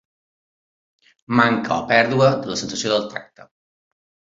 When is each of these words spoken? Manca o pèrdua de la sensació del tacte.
Manca 1.41 1.77
o 1.77 1.85
pèrdua 1.95 2.33
de 2.41 2.53
la 2.53 2.61
sensació 2.67 2.95
del 2.97 3.09
tacte. 3.17 3.51